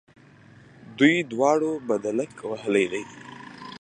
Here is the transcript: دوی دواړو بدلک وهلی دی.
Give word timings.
دوی 0.97 1.15
دواړو 1.31 1.71
بدلک 1.89 2.31
وهلی 2.49 2.85
دی. 2.91 3.03